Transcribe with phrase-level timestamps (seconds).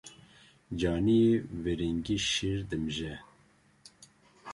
[0.79, 3.15] Caniyê viringî şîr dimije.